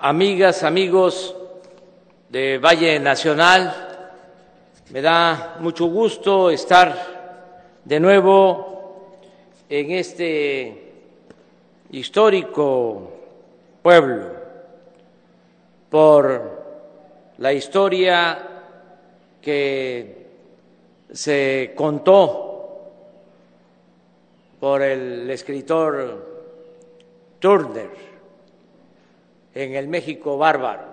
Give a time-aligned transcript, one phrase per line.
[0.00, 1.34] amigas, amigos
[2.28, 3.74] de Valle Nacional,
[4.90, 9.16] me da mucho gusto estar de nuevo
[9.68, 10.92] en este
[11.90, 13.12] histórico
[13.82, 14.32] pueblo
[15.90, 16.58] por
[17.38, 18.38] la historia
[19.42, 20.26] que
[21.12, 22.92] se contó
[24.60, 26.26] por el escritor
[27.38, 28.17] Turner
[29.58, 30.84] en el México bárbaro.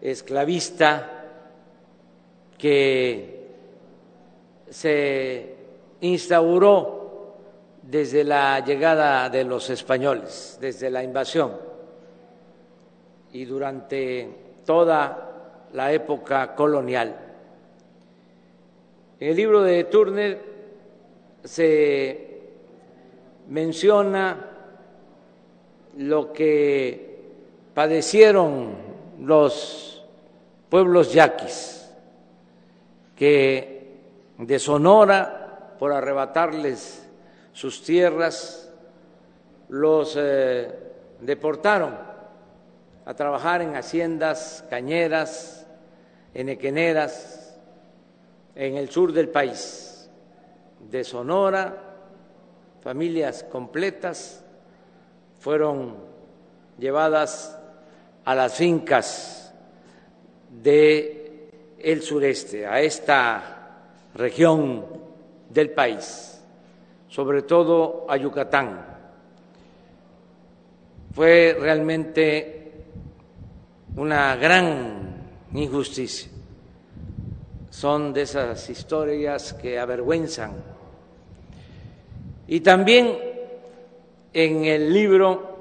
[0.00, 1.26] esclavista
[2.58, 3.46] que
[4.68, 5.54] se
[6.00, 7.36] instauró
[7.82, 11.52] desde la llegada de los españoles, desde la invasión.
[13.32, 14.28] Y durante
[14.66, 15.33] toda
[15.74, 17.14] la época colonial.
[19.20, 20.40] En el libro de Turner
[21.42, 22.40] se
[23.48, 24.50] menciona
[25.98, 27.18] lo que
[27.74, 28.70] padecieron
[29.20, 30.04] los
[30.68, 31.90] pueblos yaquis,
[33.16, 33.94] que
[34.38, 37.04] de Sonora, por arrebatarles
[37.52, 38.72] sus tierras,
[39.68, 40.68] los eh,
[41.20, 41.96] deportaron
[43.06, 45.63] a trabajar en haciendas cañeras,
[46.34, 47.56] en equeneras,
[48.54, 50.10] en el sur del país,
[50.90, 51.76] de Sonora,
[52.82, 54.44] familias completas
[55.38, 55.96] fueron
[56.78, 57.58] llevadas
[58.24, 59.54] a las fincas
[60.50, 63.80] de el sureste, a esta
[64.14, 64.84] región
[65.48, 66.34] del país
[67.14, 68.84] sobre todo a Yucatán.
[71.12, 72.72] Fue realmente
[73.94, 75.13] una gran
[75.54, 76.30] injusticia.
[77.70, 80.52] Son de esas historias que avergüenzan.
[82.46, 83.18] Y también
[84.32, 85.54] en el libro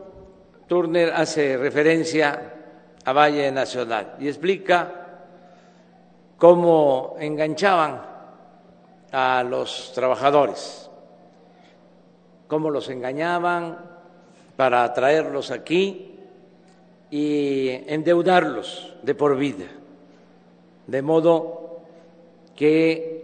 [0.68, 2.54] Turner hace referencia
[3.06, 4.92] a Valle Nacional y explica
[6.38, 8.02] cómo enganchaban
[9.12, 10.90] a los trabajadores
[12.54, 13.80] cómo los engañaban
[14.56, 16.20] para traerlos aquí
[17.10, 19.66] y endeudarlos de por vida,
[20.88, 21.82] de modo
[22.56, 23.24] que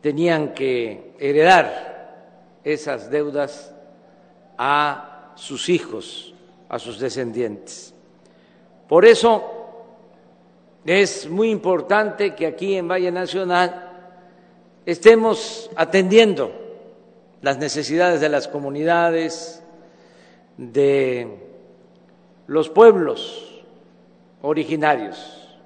[0.00, 3.72] tenían que heredar esas deudas
[4.56, 6.34] a sus hijos,
[6.68, 7.94] a sus descendientes.
[8.88, 9.42] Por eso
[10.84, 13.90] es muy importante que aquí en Valle Nacional
[14.86, 16.52] estemos atendiendo
[17.42, 19.62] las necesidades de las comunidades,
[20.56, 21.49] de
[22.50, 23.62] los pueblos
[24.42, 25.56] originarios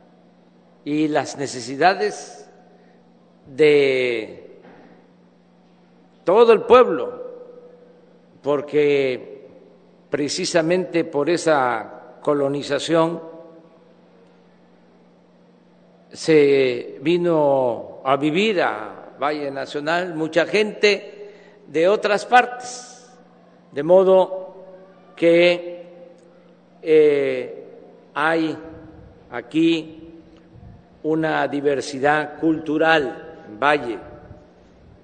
[0.84, 2.46] y las necesidades
[3.46, 4.58] de
[6.24, 7.22] todo el pueblo,
[8.42, 9.46] porque
[10.10, 13.22] precisamente por esa colonización
[16.12, 21.32] se vino a vivir a Valle Nacional, mucha gente
[21.66, 23.10] de otras partes,
[23.72, 24.54] de modo
[25.16, 25.73] que
[26.86, 27.64] eh,
[28.12, 28.54] hay
[29.30, 30.20] aquí
[31.02, 33.98] una diversidad cultural en Valle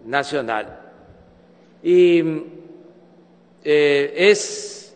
[0.04, 0.78] Nacional
[1.82, 2.22] y
[3.64, 4.94] eh, es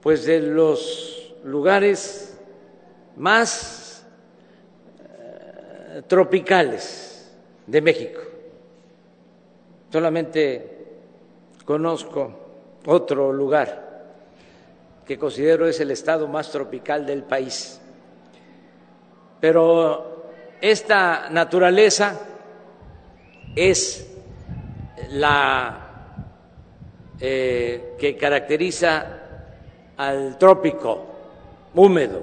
[0.00, 2.36] pues de los lugares
[3.16, 4.04] más
[5.00, 7.32] eh, tropicales
[7.68, 8.20] de México.
[9.92, 10.86] Solamente
[11.64, 12.32] conozco
[12.84, 13.87] otro lugar
[15.08, 17.80] que considero es el estado más tropical del país.
[19.40, 22.20] Pero esta naturaleza
[23.56, 24.06] es
[25.12, 25.86] la
[27.18, 29.06] eh, que caracteriza
[29.96, 31.06] al trópico
[31.74, 32.20] húmedo.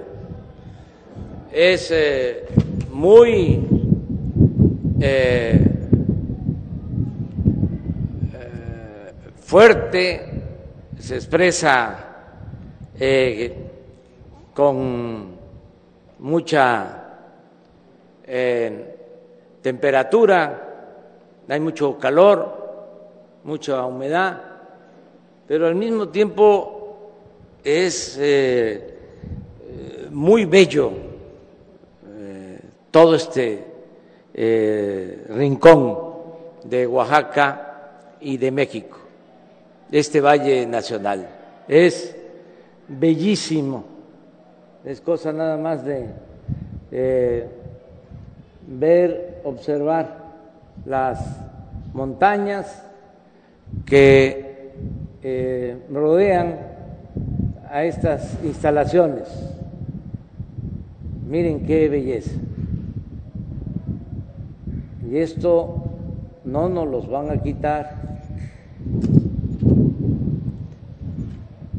[1.51, 2.45] Es eh,
[2.91, 3.67] muy
[5.01, 5.59] eh,
[9.41, 10.43] fuerte,
[10.99, 12.05] se expresa
[14.53, 15.25] con
[16.19, 17.03] mucha
[19.62, 20.65] temperatura,
[21.47, 22.56] hay mucho calor,
[23.44, 24.42] mucha humedad,
[25.47, 26.75] pero al mismo tiempo
[27.63, 28.97] es eh,
[30.12, 30.92] muy bello
[32.07, 32.59] eh,
[32.92, 33.63] todo este
[34.33, 35.97] eh, rincón
[36.63, 38.97] de Oaxaca y de México,
[39.92, 41.27] este Valle Nacional.
[41.68, 42.15] Es
[42.87, 43.83] bellísimo,
[44.83, 46.09] es cosa nada más de
[48.67, 50.25] ver, observar
[50.85, 51.19] las
[51.93, 52.83] montañas
[53.85, 54.71] que
[55.23, 56.57] eh, rodean
[57.69, 59.27] a estas instalaciones.
[61.27, 62.31] Miren qué belleza.
[65.09, 65.83] Y esto
[66.43, 68.05] no nos los van a quitar.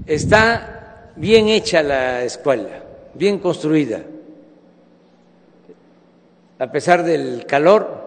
[0.07, 0.76] Está
[1.17, 2.83] bien hecha la escuela,
[3.15, 4.01] bien construida.
[6.59, 8.05] A pesar del calor,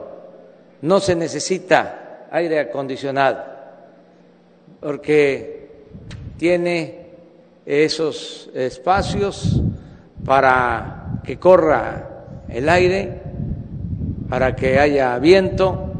[0.82, 3.44] no se necesita aire acondicionado
[4.80, 5.70] porque
[6.38, 7.08] tiene
[7.66, 9.62] esos espacios
[10.26, 13.22] para que corra el aire,
[14.30, 15.92] para que haya viento,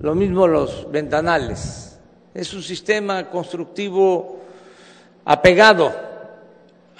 [0.00, 1.98] lo mismo los ventanales.
[2.34, 4.38] Es un sistema constructivo
[5.24, 6.11] apegado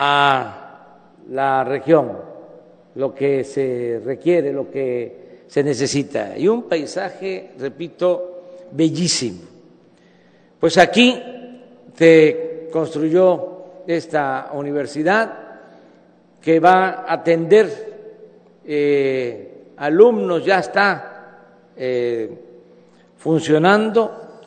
[0.04, 0.88] a
[1.30, 2.18] la región,
[2.96, 6.36] lo que se requiere, lo que se necesita.
[6.36, 9.42] Y un paisaje, repito, bellísimo.
[10.58, 11.22] Pues aquí
[11.94, 15.38] se construyó esta universidad
[16.40, 21.38] que va a atender eh, alumnos, ya está
[21.76, 22.28] eh,
[23.18, 24.40] funcionando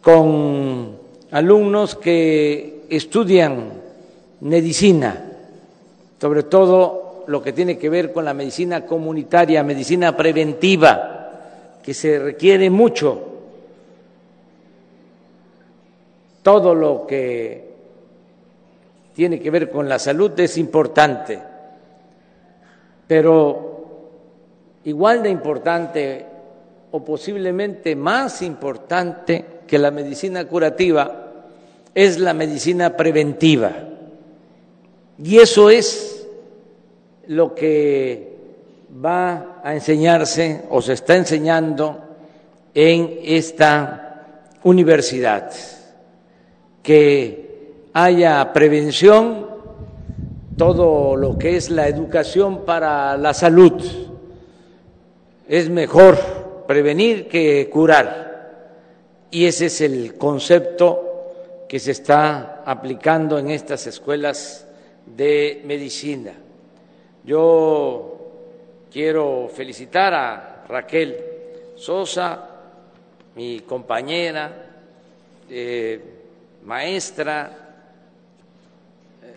[0.00, 0.98] con
[1.32, 3.83] alumnos que estudian
[4.44, 5.24] medicina,
[6.20, 12.18] sobre todo lo que tiene que ver con la medicina comunitaria, medicina preventiva, que se
[12.18, 13.30] requiere mucho.
[16.42, 17.72] Todo lo que
[19.14, 21.38] tiene que ver con la salud es importante,
[23.06, 23.86] pero
[24.84, 26.26] igual de importante
[26.90, 31.32] o posiblemente más importante que la medicina curativa
[31.94, 33.93] es la medicina preventiva.
[35.22, 36.26] Y eso es
[37.28, 38.34] lo que
[39.04, 42.00] va a enseñarse o se está enseñando
[42.74, 45.52] en esta universidad,
[46.82, 49.46] que haya prevención,
[50.56, 53.82] todo lo que es la educación para la salud.
[55.48, 58.24] Es mejor prevenir que curar.
[59.30, 64.66] Y ese es el concepto que se está aplicando en estas escuelas
[65.06, 66.32] de medicina.
[67.24, 68.14] Yo
[68.90, 71.16] quiero felicitar a Raquel
[71.76, 72.50] Sosa,
[73.34, 74.52] mi compañera,
[75.50, 76.00] eh,
[76.64, 77.76] maestra
[79.22, 79.36] eh,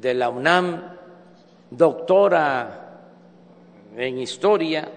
[0.00, 0.96] de la UNAM,
[1.70, 2.80] doctora
[3.96, 4.88] en historia,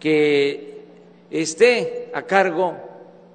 [0.00, 0.84] que
[1.30, 2.74] esté a cargo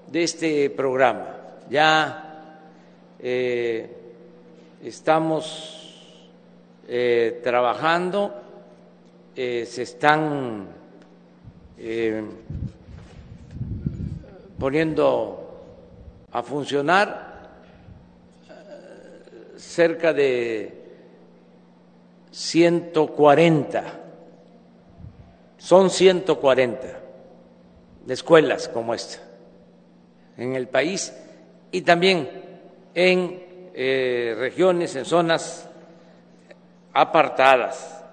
[0.08, 1.38] de este programa.
[1.70, 2.26] Ya
[3.20, 3.99] eh,
[4.84, 5.80] estamos
[6.88, 8.34] eh, trabajando,
[9.36, 10.68] eh, se están
[11.78, 12.24] eh,
[14.58, 15.62] poniendo
[16.32, 17.30] a funcionar
[19.58, 20.74] cerca de
[22.32, 23.84] 140,
[25.58, 27.00] son 140
[28.08, 29.20] escuelas como esta
[30.38, 31.14] en el país
[31.72, 32.30] y también
[32.96, 33.49] en
[33.80, 35.70] regiones, en zonas
[36.94, 38.04] apartadas.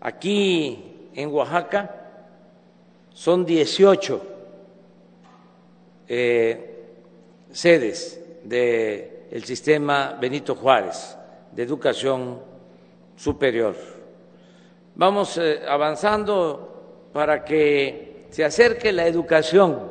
[0.00, 1.94] Aquí en Oaxaca
[3.12, 4.22] son 18
[6.06, 6.84] eh,
[7.50, 11.16] sedes del sistema Benito Juárez
[11.52, 12.40] de educación
[13.16, 13.74] superior.
[14.94, 19.90] Vamos eh, avanzando para que se acerque la educación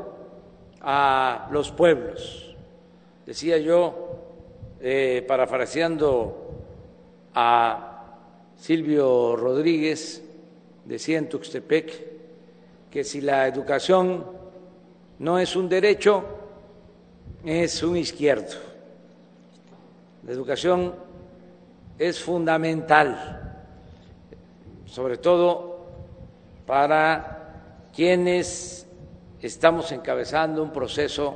[0.82, 2.56] a los pueblos.
[3.26, 4.07] Decía yo,
[4.80, 6.48] eh, parafraseando
[7.34, 7.98] a
[8.56, 10.24] Silvio Rodríguez,
[10.86, 12.08] decía en Tuxtepec,
[12.90, 14.26] que si la educación
[15.20, 16.24] no es un derecho,
[17.46, 18.56] es un izquierdo.
[20.26, 20.96] La educación
[21.98, 23.66] es fundamental,
[24.86, 25.88] sobre todo
[26.66, 28.88] para quienes
[29.42, 31.36] estamos encabezando un proceso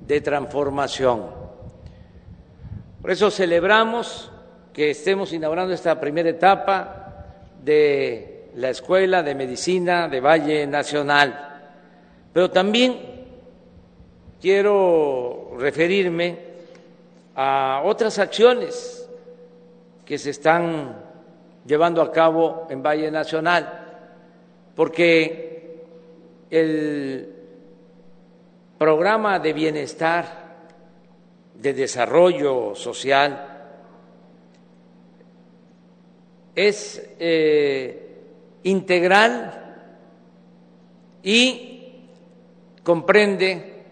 [0.00, 1.39] de transformación.
[3.00, 4.30] Por eso celebramos
[4.72, 7.24] que estemos inaugurando esta primera etapa
[7.62, 11.60] de la Escuela de Medicina de Valle Nacional.
[12.32, 12.98] Pero también
[14.40, 16.38] quiero referirme
[17.34, 19.08] a otras acciones
[20.04, 20.96] que se están
[21.64, 23.86] llevando a cabo en Valle Nacional,
[24.74, 25.84] porque
[26.50, 27.32] el
[28.76, 30.49] programa de bienestar,
[31.60, 33.46] de desarrollo social,
[36.54, 38.18] es eh,
[38.62, 39.76] integral
[41.22, 41.92] y
[42.82, 43.82] comprende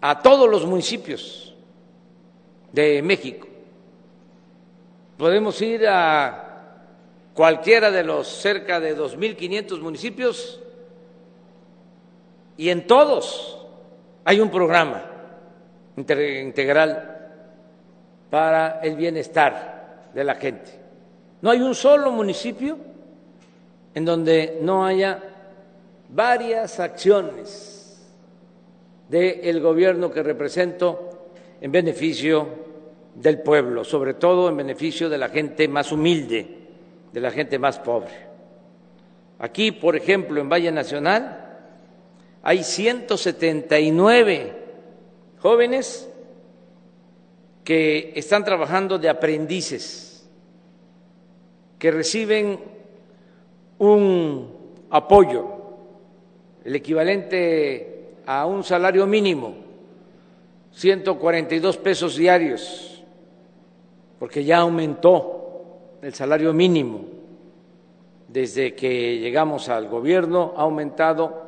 [0.00, 1.54] a todos los municipios
[2.72, 3.48] de México.
[5.18, 6.76] Podemos ir a
[7.34, 10.60] cualquiera de los cerca de 2.500 municipios
[12.56, 13.58] y en todos
[14.24, 15.13] hay un programa
[15.96, 17.30] integral
[18.30, 20.70] para el bienestar de la gente.
[21.40, 22.76] No hay un solo municipio
[23.94, 25.22] en donde no haya
[26.08, 28.02] varias acciones
[29.08, 31.28] del gobierno que represento
[31.60, 32.48] en beneficio
[33.14, 36.58] del pueblo, sobre todo en beneficio de la gente más humilde,
[37.12, 38.34] de la gente más pobre.
[39.38, 41.40] Aquí, por ejemplo, en Valle Nacional,
[42.42, 44.63] hay 179
[45.44, 46.10] jóvenes
[47.64, 50.26] que están trabajando de aprendices,
[51.78, 52.58] que reciben
[53.76, 54.48] un
[54.88, 55.44] apoyo,
[56.64, 59.54] el equivalente a un salario mínimo,
[60.72, 63.04] 142 pesos diarios,
[64.18, 67.04] porque ya aumentó el salario mínimo.
[68.28, 71.43] Desde que llegamos al gobierno ha aumentado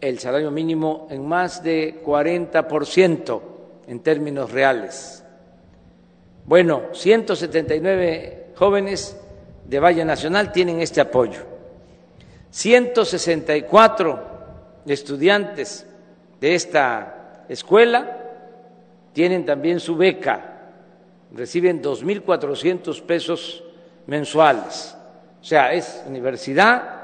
[0.00, 3.40] el salario mínimo en más de 40%
[3.86, 5.24] en términos reales.
[6.46, 9.16] Bueno, 179 jóvenes
[9.64, 11.40] de Valle Nacional tienen este apoyo.
[12.50, 14.30] 164
[14.86, 15.86] estudiantes
[16.40, 18.16] de esta escuela
[19.12, 20.72] tienen también su beca,
[21.32, 23.62] reciben 2.400 pesos
[24.06, 24.96] mensuales.
[25.40, 27.00] O sea, es universidad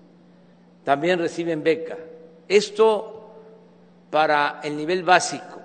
[0.87, 1.99] también reciben beca.
[2.46, 3.32] Esto
[4.08, 5.61] para el nivel básico,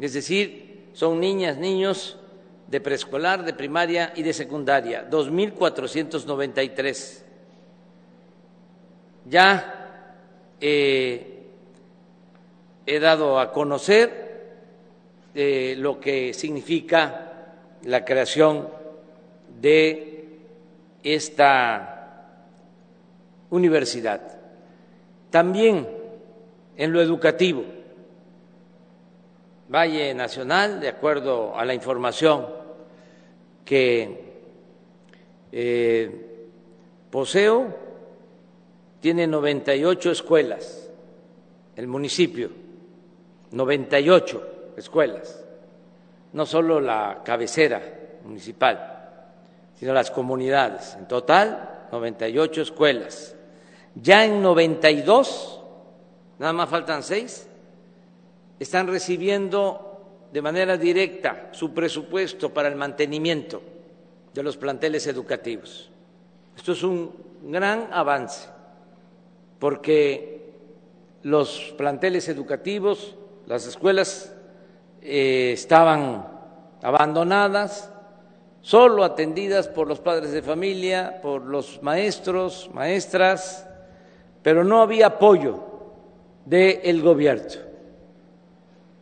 [0.00, 2.18] es decir, son niñas, niños
[2.66, 7.22] de preescolar, de primaria y de secundaria, 2.493.
[9.26, 10.16] Ya
[10.60, 11.44] eh,
[12.84, 14.56] he dado a conocer
[15.36, 17.52] eh, lo que significa
[17.84, 18.68] la creación
[19.60, 20.40] de
[21.04, 21.91] esta
[23.52, 24.20] universidad.
[25.30, 25.86] También
[26.76, 27.64] en lo educativo,
[29.72, 32.46] Valle Nacional, de acuerdo a la información
[33.64, 34.32] que
[35.52, 36.46] eh,
[37.10, 37.66] Poseo
[39.00, 40.90] tiene 98 escuelas,
[41.76, 42.50] el municipio,
[43.50, 45.44] 98 escuelas,
[46.32, 47.82] no solo la cabecera
[48.24, 48.92] municipal,
[49.78, 50.96] sino las comunidades.
[50.98, 53.36] En total, 98 escuelas.
[53.94, 55.60] Ya en 92,
[56.38, 57.46] nada más faltan seis,
[58.58, 63.60] están recibiendo de manera directa su presupuesto para el mantenimiento
[64.32, 65.90] de los planteles educativos.
[66.56, 68.48] Esto es un gran avance,
[69.58, 70.52] porque
[71.22, 73.14] los planteles educativos,
[73.46, 74.32] las escuelas
[75.02, 76.26] eh, estaban
[76.82, 77.90] abandonadas,
[78.62, 83.66] solo atendidas por los padres de familia, por los maestros, maestras,
[84.42, 85.60] pero no había apoyo
[86.44, 87.48] del gobierno.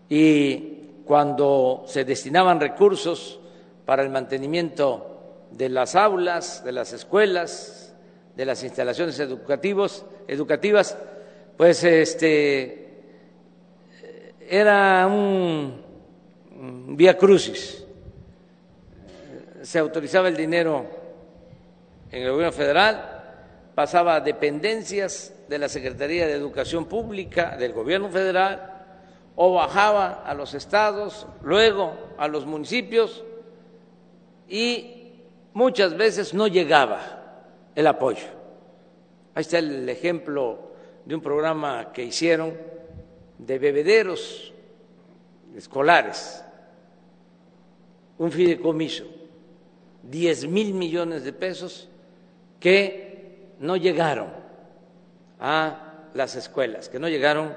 [0.09, 3.41] Y cuando se destinaban recursos
[3.87, 7.95] para el mantenimiento de las aulas, de las escuelas,
[8.37, 10.97] de las instalaciones educativos, educativas,
[11.57, 12.81] pues este
[14.49, 17.85] era un vía crucis.
[19.63, 20.85] Se autorizaba el dinero
[22.11, 23.20] en el gobierno federal,
[23.75, 28.85] pasaba a dependencias de la Secretaría de Educación Pública del gobierno federal
[29.37, 33.25] o bajaba a los estados, luego a los municipios
[34.49, 35.13] y
[35.55, 38.27] muchas veces no llegaba el apoyo.
[39.35, 40.73] Ahí está el ejemplo
[41.05, 42.55] de un programa que hicieron
[43.39, 44.53] de bebederos
[45.57, 46.45] escolares,
[48.19, 49.05] un fideicomiso,
[50.03, 51.89] 10 mil millones de pesos
[52.59, 53.10] que
[53.61, 54.29] no llegaron
[55.39, 57.55] a las escuelas, que no llegaron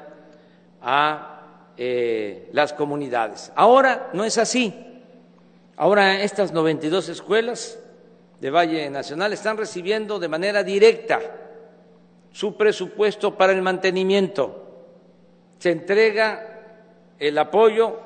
[0.81, 3.51] a eh, las comunidades.
[3.55, 5.01] Ahora no es así.
[5.75, 7.79] Ahora estas 92 escuelas
[8.39, 11.19] de Valle Nacional están recibiendo de manera directa
[12.31, 14.59] su presupuesto para el mantenimiento.
[15.57, 16.59] Se entrega
[17.18, 17.98] el apoyo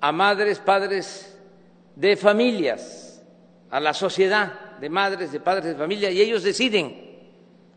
[0.00, 1.38] a madres, padres
[1.94, 3.22] de familias,
[3.70, 7.20] a la sociedad de madres, de padres de familia, y ellos deciden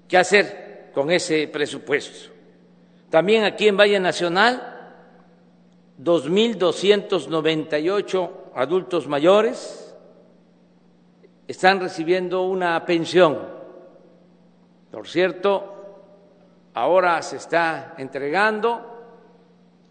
[0.08, 2.32] qué hacer con ese presupuesto.
[3.12, 4.96] También aquí en Valle Nacional,
[6.02, 9.96] 2.298 adultos mayores,
[11.48, 13.38] están recibiendo una pensión.
[14.89, 15.76] Por cierto,
[16.74, 18.82] ahora se está entregando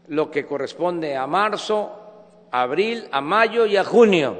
[0.08, 1.92] lo que corresponde a marzo,
[2.50, 4.36] abril, a mayo y a junio,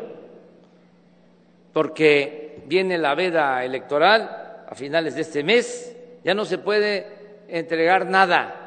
[1.72, 7.06] porque viene la veda electoral a finales de este mes, ya no se puede
[7.48, 8.60] entregar nada.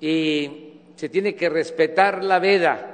[0.00, 2.88] Y se tiene que respetar la veda.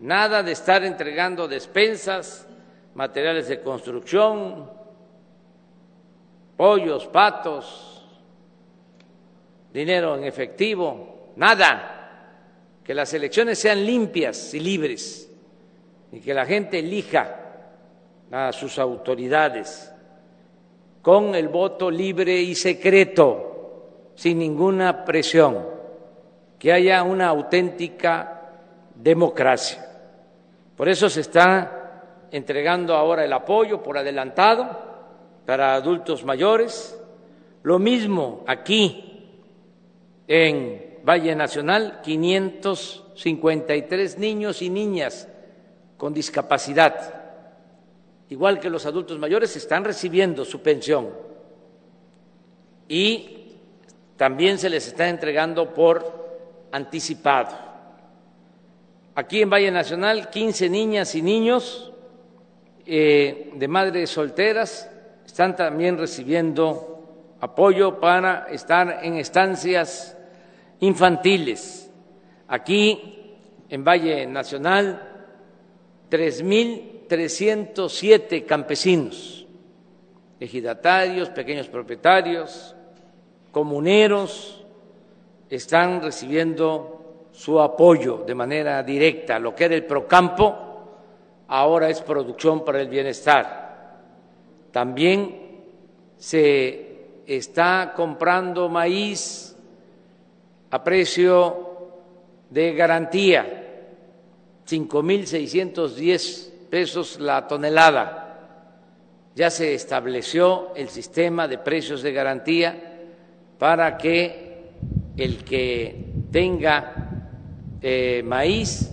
[0.00, 2.46] Nada de estar entregando despensas,
[2.94, 4.70] materiales de construcción,
[6.56, 8.06] pollos, patos,
[9.72, 11.94] dinero en efectivo, nada.
[12.84, 15.27] Que las elecciones sean limpias y libres
[16.12, 17.36] y que la gente elija
[18.30, 19.92] a sus autoridades
[21.02, 25.66] con el voto libre y secreto, sin ninguna presión,
[26.58, 28.50] que haya una auténtica
[28.94, 29.84] democracia.
[30.76, 34.68] Por eso se está entregando ahora el apoyo por adelantado
[35.46, 37.00] para adultos mayores.
[37.62, 39.30] Lo mismo aquí
[40.26, 45.27] en Valle Nacional, 553 niños y niñas
[45.98, 47.14] con discapacidad,
[48.30, 51.08] igual que los adultos mayores, están recibiendo su pensión
[52.88, 53.56] y
[54.16, 56.28] también se les está entregando por
[56.72, 57.56] anticipado.
[59.14, 61.92] Aquí en Valle Nacional, 15 niñas y niños
[62.86, 64.88] eh, de madres solteras
[65.26, 70.16] están también recibiendo apoyo para estar en estancias
[70.80, 71.90] infantiles.
[72.46, 73.36] Aquí
[73.68, 75.07] en Valle Nacional,
[76.10, 79.46] 3.307 campesinos,
[80.40, 82.74] ejidatarios, pequeños propietarios,
[83.50, 84.64] comuneros,
[85.50, 89.38] están recibiendo su apoyo de manera directa.
[89.38, 90.56] Lo que era el Procampo
[91.48, 93.98] ahora es producción para el bienestar.
[94.72, 95.62] También
[96.16, 96.86] se
[97.26, 99.56] está comprando maíz
[100.70, 101.66] a precio
[102.50, 103.57] de garantía,
[104.68, 108.24] 5.610 pesos la tonelada.
[109.34, 112.98] Ya se estableció el sistema de precios de garantía
[113.58, 114.72] para que
[115.16, 117.10] el que tenga
[117.80, 118.90] eh, maíz,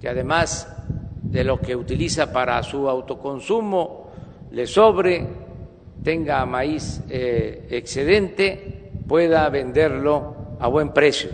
[0.00, 0.74] que además
[1.22, 4.10] de lo que utiliza para su autoconsumo
[4.50, 5.26] le sobre,
[6.02, 11.30] tenga maíz eh, excedente, pueda venderlo a buen precio.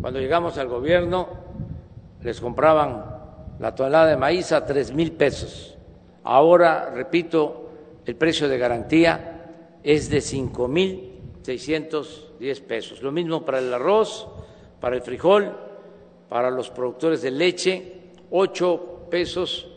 [0.00, 1.41] Cuando llegamos al gobierno
[2.22, 3.04] les compraban
[3.58, 5.76] la tonelada de maíz a tres mil pesos.
[6.24, 7.70] Ahora, repito,
[8.04, 13.02] el precio de garantía es de cinco mil seiscientos diez pesos.
[13.02, 14.28] Lo mismo para el arroz,
[14.80, 15.56] para el frijol,
[16.28, 17.92] para los productores de leche,
[18.30, 19.68] ocho pesos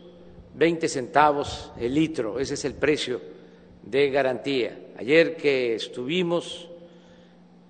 [0.55, 3.19] 20 centavos el litro, ese es el precio
[3.83, 4.77] de garantía.
[4.97, 6.69] Ayer que estuvimos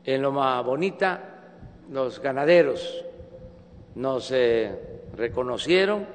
[0.03, 1.41] en Loma Bonita,
[1.91, 3.04] los ganaderos
[3.95, 4.33] nos
[5.15, 6.05] reconocieron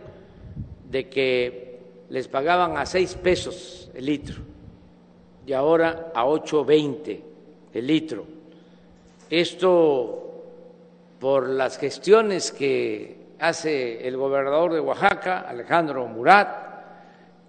[0.88, 4.42] de que les pagaban a seis pesos el litro
[5.46, 7.20] y ahora a 8.20
[7.74, 8.24] el litro.
[9.28, 10.20] Esto
[11.18, 16.70] por las gestiones que hace el gobernador de Oaxaca, Alejandro Murat,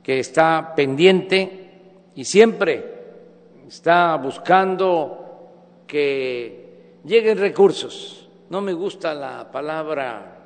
[0.04, 1.70] que está pendiente
[2.16, 2.86] y siempre
[3.68, 5.50] está buscando
[5.88, 8.21] que lleguen recursos.
[8.52, 10.38] No me gusta la palabra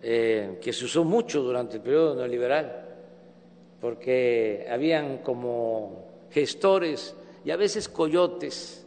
[0.00, 2.86] eh, que se usó mucho durante el periodo neoliberal,
[3.80, 8.86] porque habían como gestores y a veces coyotes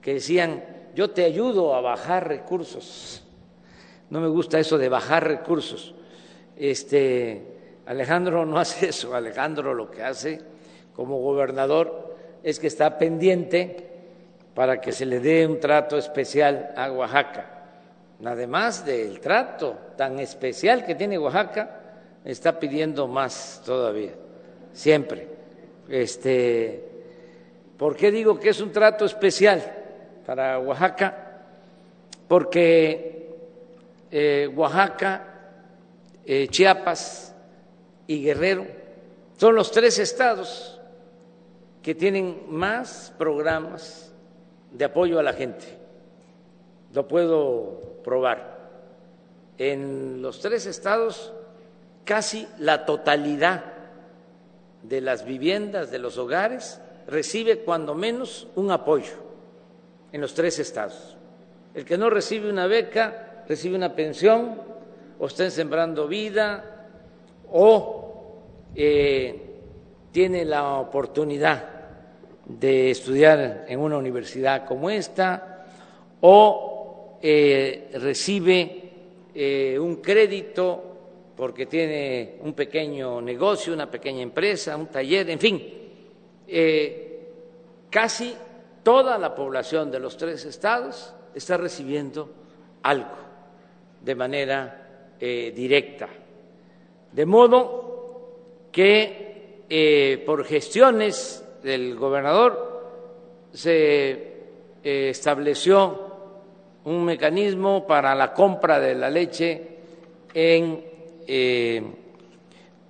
[0.00, 0.64] que decían,
[0.96, 3.22] yo te ayudo a bajar recursos
[4.10, 5.94] no me gusta eso de bajar recursos.
[6.56, 7.42] Este,
[7.86, 9.14] Alejandro no hace eso.
[9.14, 10.40] Alejandro lo que hace
[10.94, 13.90] como gobernador es que está pendiente
[14.54, 17.55] para que se le dé un trato especial a Oaxaca.
[18.24, 21.80] Además del trato tan especial que tiene Oaxaca,
[22.24, 24.12] está pidiendo más todavía,
[24.72, 25.28] siempre.
[25.88, 26.82] Este,
[27.76, 29.62] ¿Por qué digo que es un trato especial
[30.24, 31.42] para Oaxaca?
[32.26, 33.36] Porque
[34.10, 35.34] eh, Oaxaca,
[36.24, 37.34] eh, Chiapas
[38.06, 38.66] y Guerrero
[39.36, 40.80] son los tres estados
[41.82, 44.12] que tienen más programas
[44.72, 45.75] de apoyo a la gente.
[46.96, 48.56] Lo puedo probar.
[49.58, 51.30] En los tres estados,
[52.06, 53.64] casi la totalidad
[54.82, 59.12] de las viviendas, de los hogares, recibe cuando menos un apoyo
[60.10, 61.18] en los tres estados.
[61.74, 64.58] El que no recibe una beca recibe una pensión
[65.18, 66.86] o estén sembrando vida
[67.52, 68.38] o
[68.74, 69.60] eh,
[70.12, 71.62] tiene la oportunidad
[72.46, 75.66] de estudiar en una universidad como esta
[76.22, 76.72] o
[77.22, 78.82] eh, recibe
[79.34, 80.82] eh, un crédito
[81.36, 85.62] porque tiene un pequeño negocio, una pequeña empresa, un taller, en fin,
[87.90, 88.34] casi
[88.82, 92.30] toda la población de los tres estados está recibiendo
[92.82, 93.16] algo
[94.00, 96.08] de manera eh, directa.
[97.12, 102.84] De modo que eh, por gestiones del gobernador
[103.52, 106.05] se eh, estableció
[106.86, 109.68] un mecanismo para la compra de la leche
[110.32, 110.84] en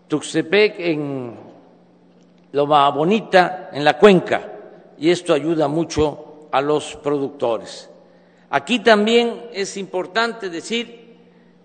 [0.06, 1.34] Tuxtepec, en
[2.52, 4.52] Loma Bonita, en la cuenca,
[4.98, 7.88] y esto ayuda mucho a los productores.
[8.50, 11.16] Aquí también es importante decir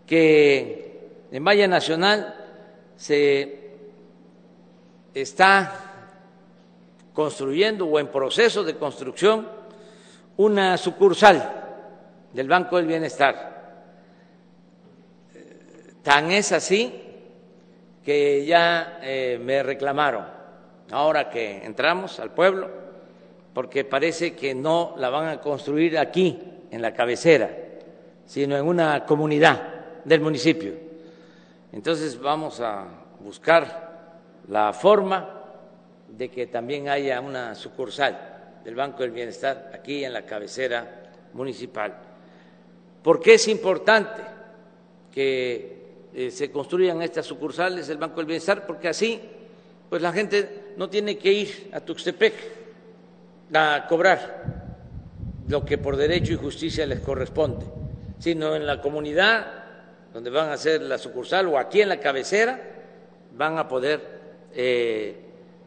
[0.07, 2.33] que en Valle Nacional
[2.95, 3.71] se
[5.13, 5.91] está
[7.13, 9.45] construyendo o en proceso de construcción
[10.37, 11.60] una sucursal
[12.33, 13.51] del Banco del Bienestar.
[16.03, 17.01] Tan es así
[18.03, 20.25] que ya eh, me reclamaron
[20.91, 22.69] ahora que entramos al pueblo,
[23.53, 26.39] porque parece que no la van a construir aquí,
[26.71, 27.51] en la cabecera,
[28.25, 29.61] sino en una comunidad
[30.05, 30.73] del municipio.
[31.73, 32.85] Entonces vamos a
[33.19, 33.91] buscar
[34.47, 35.41] la forma
[36.07, 42.10] de que también haya una sucursal del Banco del Bienestar aquí en la cabecera municipal.
[43.03, 44.21] ¿Por qué es importante
[45.11, 45.81] que
[46.13, 48.65] eh, se construyan estas sucursales del Banco del Bienestar?
[48.65, 49.19] Porque así
[49.89, 52.33] pues la gente no tiene que ir a Tuxtepec
[53.53, 54.43] a cobrar
[55.47, 57.65] lo que por derecho y justicia les corresponde,
[58.19, 59.61] sino en la comunidad
[60.13, 62.59] donde van a hacer la sucursal o aquí en la cabecera,
[63.35, 64.01] van a poder
[64.53, 65.15] eh,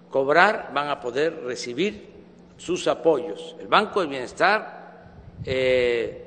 [0.08, 2.08] cobrar, van a poder recibir
[2.56, 3.56] sus apoyos.
[3.60, 5.10] El Banco del Bienestar
[5.44, 6.23] eh,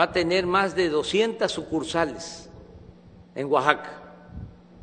[0.00, 2.48] va a tener más de 200 sucursales
[3.34, 4.00] en Oaxaca.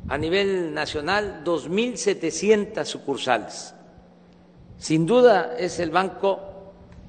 [0.08, 3.74] A nivel nacional, 2.700 sucursales.
[4.78, 6.40] Sin duda es el banco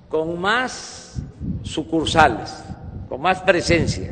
[0.09, 1.21] con más
[1.62, 2.64] sucursales,
[3.11, 4.11] con más presencia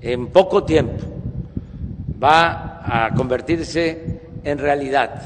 [0.00, 1.04] en poco tiempo
[2.20, 5.22] va a convertirse en realidad.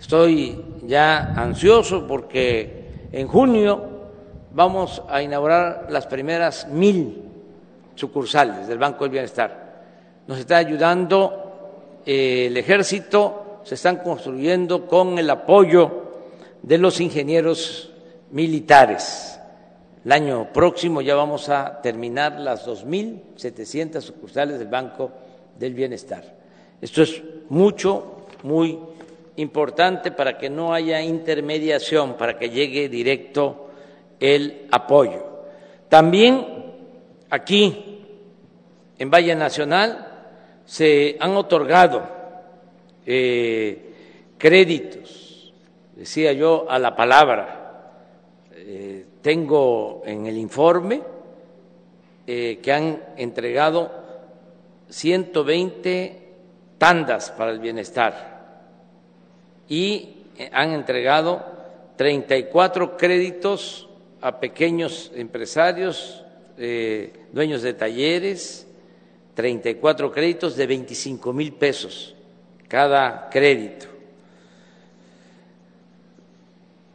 [0.00, 3.90] Estoy ya ansioso porque en junio
[4.54, 7.25] vamos a inaugurar las primeras mil
[7.96, 9.66] sucursales del Banco del Bienestar.
[10.28, 16.04] Nos está ayudando eh, el ejército, se están construyendo con el apoyo
[16.62, 17.90] de los ingenieros
[18.30, 19.40] militares.
[20.04, 25.10] El año próximo ya vamos a terminar las 2.700 sucursales del Banco
[25.58, 26.22] del Bienestar.
[26.80, 28.78] Esto es mucho, muy
[29.36, 33.68] importante para que no haya intermediación, para que llegue directo
[34.20, 35.24] el apoyo.
[35.88, 36.55] También
[37.36, 38.02] aquí,
[38.98, 40.06] en Valle Nacional,
[40.64, 42.02] se han otorgado
[43.06, 43.92] eh,
[44.36, 45.52] créditos,
[45.94, 47.92] decía yo, a la palabra.
[48.52, 51.02] Eh, tengo en el informe
[52.26, 53.92] eh, que han entregado
[54.88, 56.22] 120
[56.78, 58.36] tandas para el bienestar
[59.68, 61.44] y han entregado
[61.96, 63.88] 34 créditos
[64.20, 66.25] a pequeños empresarios,
[66.58, 68.66] eh, dueños de talleres,
[69.34, 72.16] 34 créditos de 25 mil pesos
[72.68, 73.86] cada crédito.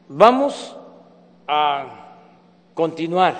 [0.09, 0.75] Vamos
[1.47, 2.17] a
[2.73, 3.35] continuar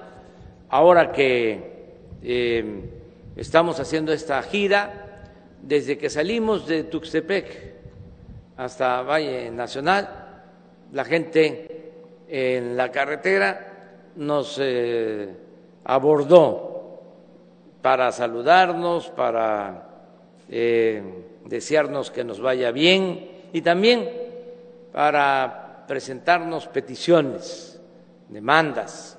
[0.68, 2.64] ahora que eh,
[3.36, 5.24] estamos haciendo esta gira,
[5.62, 7.74] desde que salimos de Tuxtepec
[8.56, 10.42] hasta Valle Nacional,
[10.92, 11.92] la gente
[12.28, 14.60] en la carretera nos
[15.84, 17.00] abordó
[17.82, 19.88] para saludarnos, para
[20.48, 21.02] eh,
[21.44, 24.08] desearnos que nos vaya bien y también
[24.92, 27.80] para presentarnos peticiones,
[28.28, 29.18] demandas.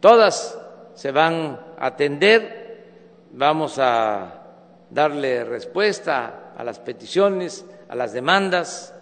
[0.00, 0.58] Todas
[0.94, 2.84] se van a atender,
[3.32, 4.42] vamos a
[4.90, 8.94] darle respuesta a las peticiones, a las demandas.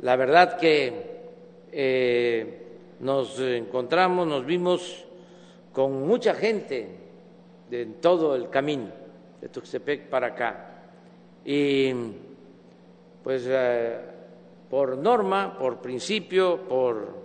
[0.00, 1.14] La verdad que
[1.72, 2.66] eh,
[3.00, 5.04] nos encontramos, nos vimos
[5.74, 6.86] con mucha gente
[7.68, 8.90] de todo el camino
[9.40, 10.68] de Tuxtepec para acá.
[11.44, 11.92] Y
[13.22, 13.98] pues eh,
[14.70, 17.24] por norma, por principio, por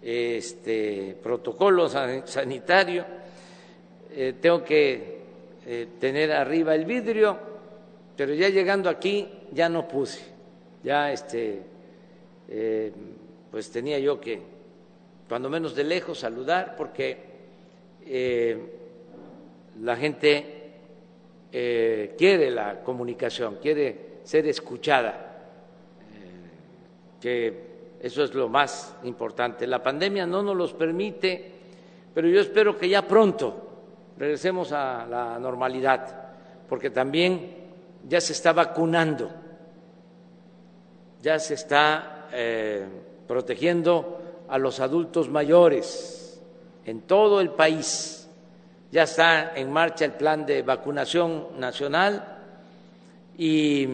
[0.00, 3.04] este protocolo sanitario,
[4.10, 5.22] eh, tengo que
[6.00, 7.38] tener arriba el vidrio,
[8.16, 10.20] pero ya llegando aquí ya no puse,
[10.82, 11.62] ya este
[13.48, 14.40] pues tenía yo que,
[15.28, 17.31] cuando menos de lejos, saludar porque
[18.06, 18.78] eh,
[19.80, 20.72] la gente
[21.50, 25.50] eh, quiere la comunicación, quiere ser escuchada,
[26.00, 29.66] eh, que eso es lo más importante.
[29.66, 31.50] La pandemia no nos los permite,
[32.14, 33.68] pero yo espero que ya pronto
[34.18, 36.34] regresemos a la normalidad,
[36.68, 37.56] porque también
[38.08, 39.30] ya se está vacunando,
[41.20, 42.28] ya se está
[43.26, 46.21] protegiendo a los adultos mayores
[46.84, 48.28] en todo el país.
[48.90, 52.38] Ya está en marcha el plan de vacunación nacional
[53.38, 53.88] y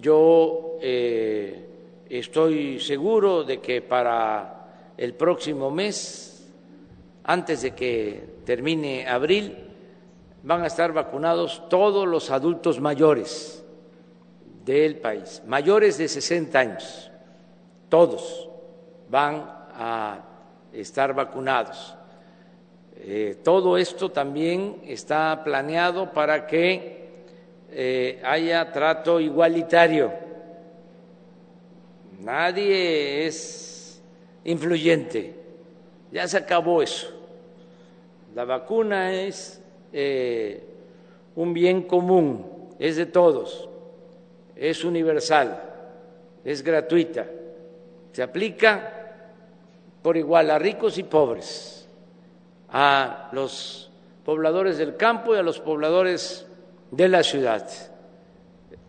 [0.00, 1.68] yo eh,
[2.10, 6.46] estoy seguro de que para el próximo mes,
[7.24, 9.56] antes de que termine abril,
[10.42, 13.64] van a estar vacunados todos los adultos mayores
[14.64, 17.10] del país, mayores de 60 años
[17.94, 18.48] todos
[19.08, 20.18] van a
[20.74, 21.94] estar vacunados.
[22.96, 27.04] Eh, todo esto también está planeado para que
[27.70, 30.12] eh, haya trato igualitario.
[32.20, 34.00] Nadie es
[34.44, 35.34] influyente,
[36.10, 37.10] ya se acabó eso.
[38.34, 39.60] La vacuna es
[39.92, 40.64] eh,
[41.36, 43.68] un bien común, es de todos.
[44.56, 45.60] es universal,
[46.44, 47.26] es gratuita,
[48.12, 49.03] se aplica
[50.04, 51.88] por igual a ricos y pobres,
[52.68, 53.90] a los
[54.22, 56.46] pobladores del campo y a los pobladores
[56.90, 57.66] de la ciudad,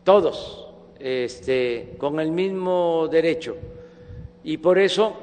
[0.03, 0.67] todos
[0.99, 3.55] este, con el mismo derecho.
[4.43, 5.15] Y por eso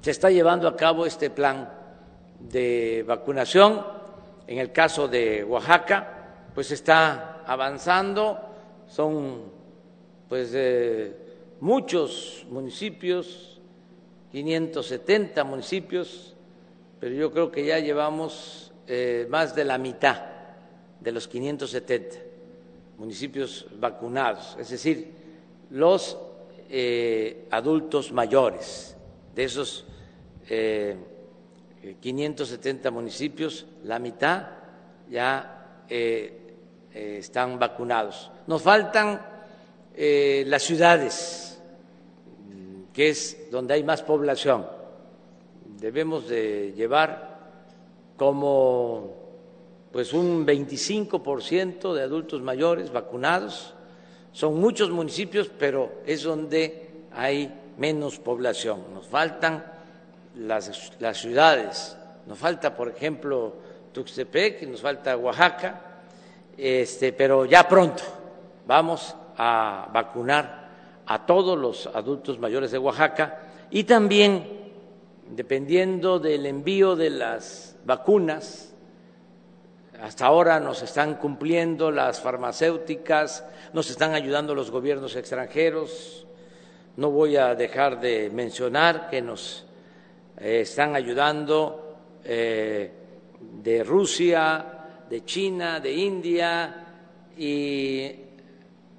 [0.00, 1.70] se está llevando a cabo este plan
[2.40, 3.84] de vacunación.
[4.46, 8.38] En el caso de Oaxaca, pues está avanzando,
[8.86, 9.52] son
[10.30, 11.14] pues eh,
[11.60, 13.53] muchos municipios,
[14.34, 16.34] 570 municipios,
[16.98, 20.24] pero yo creo que ya llevamos eh, más de la mitad
[20.98, 22.16] de los 570
[22.98, 25.12] municipios vacunados, es decir,
[25.70, 26.18] los
[26.68, 28.96] eh, adultos mayores.
[29.36, 29.84] De esos
[32.00, 34.48] 570 municipios, la mitad
[35.10, 35.86] ya
[36.92, 38.32] están vacunados.
[38.48, 39.20] Nos faltan
[39.96, 41.53] las ciudades
[42.94, 44.66] que es donde hay más población.
[45.80, 47.34] Debemos de llevar
[48.16, 49.24] como
[49.92, 53.74] pues un 25% de adultos mayores vacunados.
[54.32, 58.82] Son muchos municipios, pero es donde hay menos población.
[58.94, 59.64] Nos faltan
[60.36, 63.54] las, las ciudades, nos falta, por ejemplo,
[63.92, 65.80] Tuxtepec, nos falta Oaxaca,
[66.56, 68.02] este, pero ya pronto
[68.66, 70.63] vamos a vacunar
[71.06, 73.38] a todos los adultos mayores de Oaxaca
[73.70, 74.46] y también,
[75.30, 78.74] dependiendo del envío de las vacunas,
[80.00, 86.26] hasta ahora nos están cumpliendo las farmacéuticas, nos están ayudando los gobiernos extranjeros.
[86.96, 89.64] No voy a dejar de mencionar que nos
[90.38, 92.90] eh, están ayudando eh,
[93.62, 94.66] de Rusia,
[95.08, 96.86] de China, de India
[97.36, 98.23] y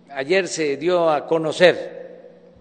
[0.09, 1.95] ayer se dio a conocer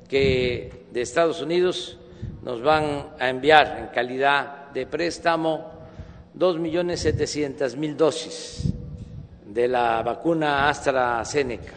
[0.09, 1.98] que de Estados Unidos
[2.42, 5.72] nos van a enviar en calidad de préstamo
[6.33, 8.72] dos millones setecientas mil dosis
[9.46, 11.74] de la vacuna AstraZeneca.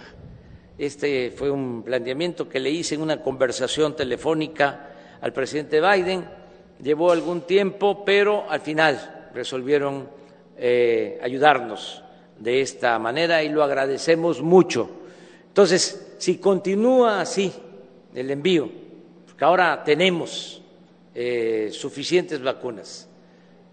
[0.77, 4.89] Este fue un planteamiento que le hice en una conversación telefónica
[5.21, 6.25] al presidente Biden.
[6.81, 10.07] Llevó algún tiempo, pero al final resolvieron
[10.57, 12.03] eh, ayudarnos
[12.37, 14.96] de esta manera y lo agradecemos mucho.
[15.57, 17.51] Entonces, si continúa así
[18.13, 18.69] el envío,
[19.25, 20.61] porque ahora tenemos
[21.15, 23.09] eh, suficientes vacunas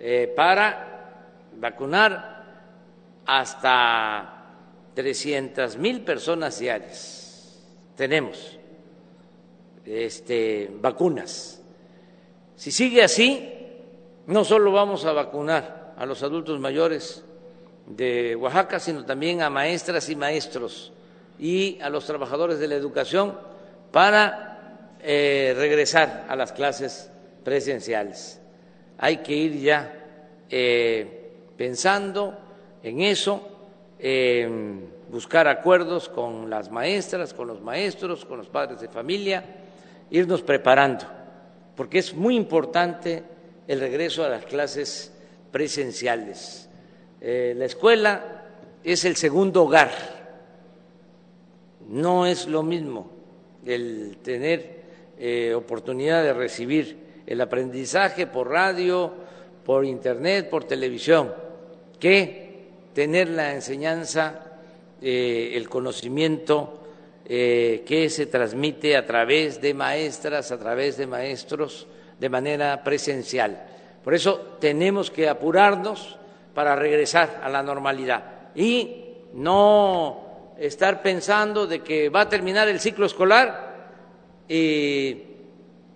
[0.00, 1.26] eh, para
[1.58, 4.46] vacunar hasta
[4.94, 7.62] 300 mil personas diarias.
[7.94, 8.58] Tenemos
[9.84, 11.60] este, vacunas.
[12.56, 13.46] Si sigue así,
[14.26, 17.22] no solo vamos a vacunar a los adultos mayores
[17.86, 20.93] de Oaxaca, sino también a maestras y maestros
[21.38, 23.34] y a los trabajadores de la educación
[23.90, 27.10] para eh, regresar a las clases
[27.44, 28.40] presenciales.
[28.98, 29.92] Hay que ir ya
[30.48, 32.38] eh, pensando
[32.82, 33.50] en eso,
[35.10, 39.42] buscar acuerdos con las maestras, con los maestros, con los padres de familia,
[40.10, 41.06] irnos preparando,
[41.74, 43.22] porque es muy importante
[43.66, 45.12] el regreso a las clases
[45.50, 46.68] presenciales.
[47.20, 48.42] Eh, la escuela
[48.82, 49.90] es el segundo hogar,
[51.88, 53.10] no es lo mismo
[53.64, 54.82] el tener
[55.18, 59.12] eh, oportunidad de recibir el aprendizaje por radio,
[59.64, 61.32] por internet, por televisión,
[61.98, 62.44] que
[62.92, 64.58] tener la enseñanza,
[65.00, 66.80] eh, el conocimiento
[67.26, 71.86] eh, que se transmite a través de maestras, a través de maestros,
[72.20, 73.66] de manera presencial.
[74.02, 76.18] Por eso tenemos que apurarnos
[76.52, 80.23] para regresar a la normalidad y no
[80.58, 83.88] estar pensando de que va a terminar el ciclo escolar
[84.48, 85.22] y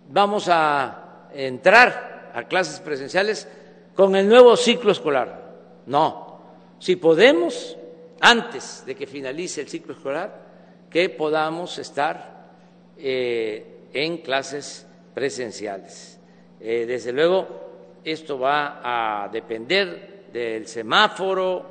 [0.08, 3.48] vamos a entrar a clases presenciales
[3.94, 5.56] con el nuevo ciclo escolar.
[5.86, 6.40] No,
[6.78, 7.76] si podemos,
[8.20, 10.48] antes de que finalice el ciclo escolar,
[10.90, 12.50] que podamos estar
[12.96, 16.18] eh, en clases presenciales.
[16.60, 21.66] Eh, desde luego, esto va a depender del semáforo,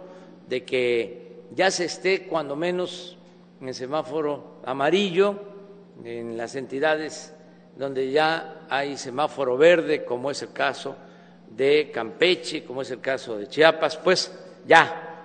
[0.47, 3.17] de que ya se esté cuando menos
[3.61, 5.35] en el semáforo amarillo,
[6.03, 7.33] en las entidades
[7.75, 10.95] donde ya hay semáforo verde, como es el caso
[11.49, 14.31] de Campeche, como es el caso de Chiapas, pues
[14.67, 15.23] ya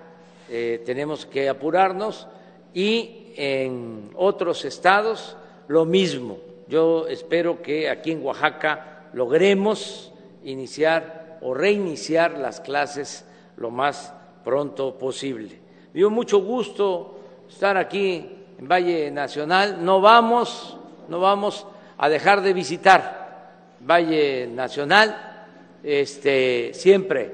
[0.49, 2.27] eh, tenemos que apurarnos
[2.73, 5.35] y en otros estados
[5.67, 6.37] lo mismo.
[6.67, 10.11] Yo espero que aquí en Oaxaca logremos
[10.43, 13.25] iniciar o reiniciar las clases
[13.57, 14.13] lo más
[14.43, 15.62] pronto posible
[15.93, 19.83] dio mucho gusto estar aquí en Valle Nacional.
[19.85, 20.75] No vamos,
[21.07, 21.67] no vamos
[21.97, 25.47] a dejar de visitar Valle Nacional.
[25.83, 27.31] Este, siempre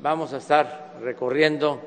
[0.00, 1.80] vamos a estar recorriendo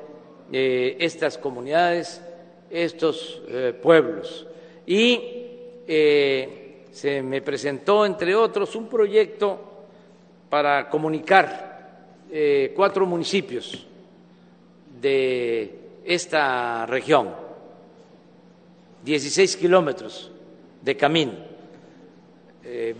[0.52, 2.22] eh, estas comunidades,
[2.70, 4.46] estos eh, pueblos.
[4.86, 5.20] Y
[5.88, 9.58] eh, se me presentó, entre otros, un proyecto
[10.48, 11.74] para comunicar
[12.74, 13.86] cuatro municipios
[15.00, 17.34] de esta región,
[19.04, 20.30] 16 kilómetros
[20.82, 21.32] de camino.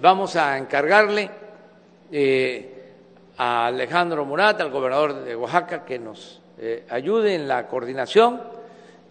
[0.00, 1.30] vamos a encargarle
[3.38, 8.40] a Alejandro Murat, al gobernador de Oaxaca, que nos eh, ayude en la coordinación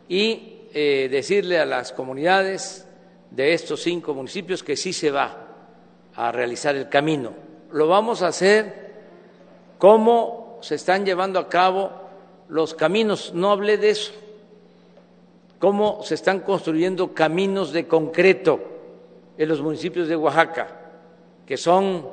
[0.09, 2.87] y eh, decirle a las comunidades
[3.29, 5.45] de estos cinco municipios que sí se va
[6.15, 7.33] a realizar el camino.
[7.71, 8.85] Lo vamos a hacer
[9.77, 12.04] como se están llevando a cabo
[12.49, 14.11] los caminos, no hablé de eso,
[15.59, 18.59] cómo se están construyendo caminos de concreto
[19.37, 20.67] en los municipios de Oaxaca,
[21.45, 22.07] que son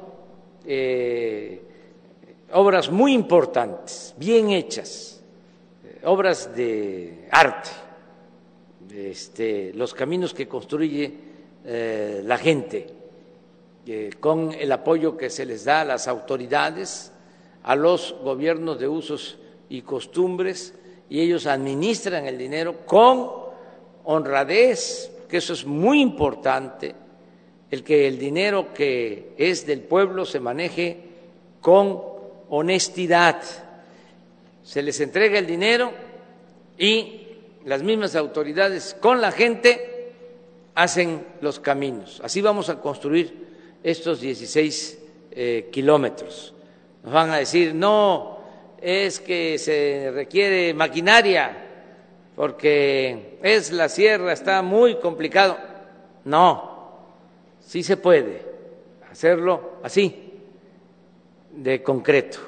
[0.64, 1.62] eh,
[2.52, 5.20] obras muy importantes, bien hechas,
[5.84, 7.70] eh, obras de arte,
[8.94, 11.14] este, los caminos que construye
[11.64, 12.98] eh, la gente,
[14.20, 17.10] con el apoyo que se les da a las autoridades,
[17.64, 19.38] a los gobiernos de usos
[19.72, 20.74] y costumbres,
[21.08, 23.30] y ellos administran el dinero con
[24.04, 26.94] honradez, que eso es muy importante,
[27.70, 30.98] el que el dinero que es del pueblo se maneje
[31.62, 32.02] con
[32.50, 33.42] honestidad.
[34.62, 35.90] Se les entrega el dinero
[36.76, 37.28] y
[37.64, 40.12] las mismas autoridades con la gente
[40.74, 42.20] hacen los caminos.
[42.22, 44.98] Así vamos a construir estos 16
[45.30, 46.52] eh, kilómetros.
[47.02, 48.31] Nos van a decir, no,
[48.82, 51.68] es que se requiere maquinaria
[52.34, 55.56] porque es la sierra, está muy complicado.
[56.24, 56.90] No,
[57.60, 58.42] sí se puede
[59.10, 60.32] hacerlo así
[61.52, 62.38] de concreto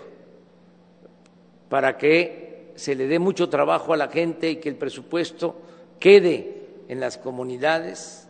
[1.68, 5.56] para que se le dé mucho trabajo a la gente y que el presupuesto
[6.00, 8.28] quede en las comunidades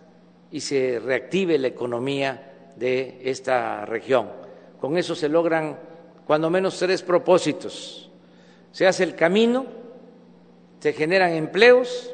[0.50, 4.30] y se reactive la economía de esta región.
[4.80, 5.78] Con eso se logran
[6.27, 8.11] cuando menos tres propósitos.
[8.72, 9.66] Se hace el camino,
[10.81, 12.12] se generan empleos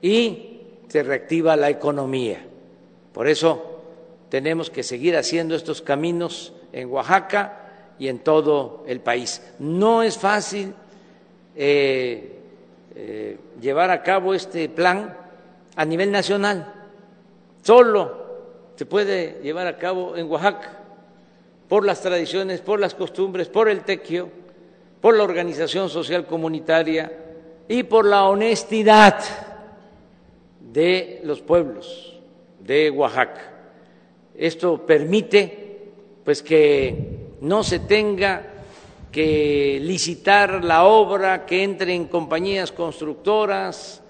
[0.00, 2.44] y se reactiva la economía.
[3.12, 3.82] Por eso
[4.28, 9.42] tenemos que seguir haciendo estos caminos en Oaxaca y en todo el país.
[9.58, 10.74] No es fácil
[11.54, 12.38] eh,
[12.94, 15.16] eh, llevar a cabo este plan
[15.76, 16.72] a nivel nacional.
[17.62, 18.26] Solo
[18.76, 20.75] se puede llevar a cabo en Oaxaca
[21.68, 24.28] por las tradiciones, por las costumbres, por el tequio,
[25.00, 27.12] por la organización social comunitaria
[27.68, 29.18] y por la honestidad
[30.60, 32.18] de los pueblos
[32.60, 33.52] de Oaxaca.
[34.36, 35.90] Esto permite
[36.24, 38.42] pues que no se tenga
[39.12, 44.02] que licitar la obra, que entre en compañías constructoras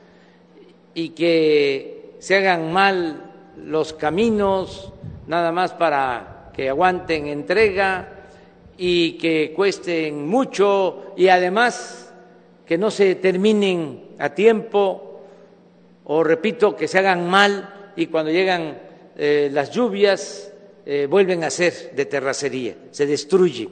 [0.94, 3.22] y que se hagan mal
[3.56, 4.92] los caminos
[5.26, 8.08] nada más para que aguanten entrega
[8.78, 12.14] y que cuesten mucho y además
[12.64, 15.20] que no se terminen a tiempo
[16.04, 18.78] o repito que se hagan mal y cuando llegan
[19.18, 20.50] eh, las lluvias
[20.86, 23.68] eh, vuelven a ser de terracería, se destruyen.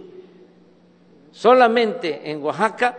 [1.32, 2.98] Solamente en Oaxaca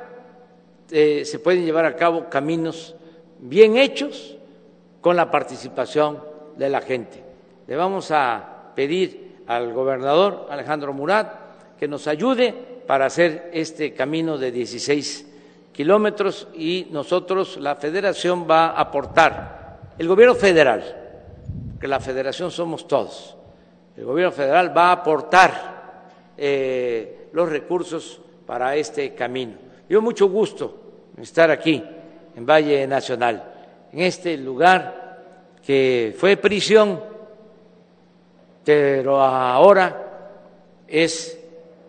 [0.89, 2.95] eh, se pueden llevar a cabo caminos
[3.39, 4.35] bien hechos
[4.99, 6.23] con la participación
[6.57, 7.23] de la gente.
[7.67, 11.45] Le vamos a pedir al gobernador Alejandro Murat
[11.79, 12.53] que nos ayude
[12.87, 15.27] para hacer este camino de 16
[15.73, 20.83] kilómetros y nosotros, la federación, va a aportar, el gobierno federal,
[21.79, 23.35] que la federación somos todos,
[23.97, 25.75] el gobierno federal va a aportar
[26.37, 29.53] eh, los recursos para este camino.
[29.89, 31.83] Yo mucho gusto estar aquí
[32.35, 33.43] en Valle Nacional,
[33.91, 35.05] en este lugar
[35.65, 37.01] que fue prisión,
[38.65, 40.01] pero ahora
[40.87, 41.37] es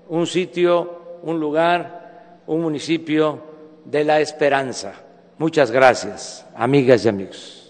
[0.08, 3.40] un sitio, un lugar, un municipio
[3.84, 4.92] de la esperanza.
[5.38, 7.65] Muchas gracias, amigas y amigos.